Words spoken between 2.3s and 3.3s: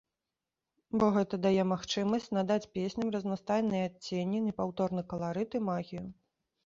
надаць песням